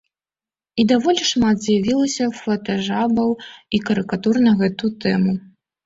[0.83, 3.33] І даволі шмат з'явілася фотажабаў
[3.75, 5.41] і карыкатур на гэту тэму.